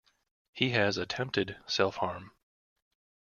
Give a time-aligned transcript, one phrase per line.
[0.51, 2.31] He has attempted self-harm.